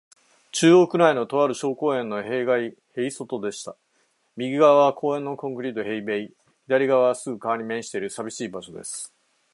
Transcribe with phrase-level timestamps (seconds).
[0.51, 3.77] 中央区内の、とある小公園の塀外へいそとでした。
[4.35, 6.33] 右がわは公園のコンクリート塀べい、
[6.65, 9.13] 左がわはすぐ川に面している、さびしい場所です。